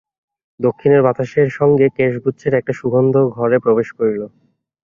দক্ষিণের 0.59 1.01
বাতাসের 1.03 1.47
সঙ্গে 1.57 1.85
কেশগুচ্ছের 1.97 2.53
একটা 2.55 2.73
সুগন্ধ 2.73 3.15
ঘরে 3.35 3.57
প্রবেশ 3.65 3.87
করিল। 3.97 4.21